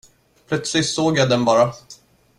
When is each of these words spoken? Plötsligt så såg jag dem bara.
Plötsligt 0.47 0.85
så 0.85 0.93
såg 0.93 1.17
jag 1.17 1.29
dem 1.29 1.45
bara. 1.45 1.73